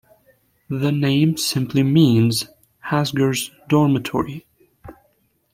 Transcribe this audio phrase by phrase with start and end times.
[0.67, 2.47] The name simply means
[2.87, 4.47] Hassager's dormitory.